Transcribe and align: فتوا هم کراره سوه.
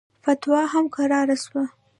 فتوا 0.23 0.61
هم 0.73 0.85
کراره 0.95 1.35
سوه. 1.43 1.63